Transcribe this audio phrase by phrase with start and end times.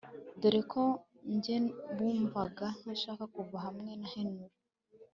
[0.41, 0.83] dore ko
[1.33, 1.55] njye
[1.95, 4.45] bumvaga ntashaka kuva hamwe na Henry